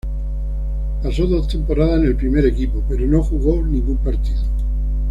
[1.03, 4.41] Pasó dos temporadas en el primer equipo, pero no jugó ningún partido.